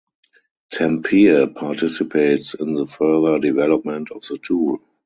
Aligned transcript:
Tampere 0.73 1.53
participates 1.55 2.55
in 2.55 2.73
the 2.73 2.87
further 2.87 3.37
development 3.37 4.09
of 4.11 4.23
the 4.23 4.39
tool. 4.39 4.79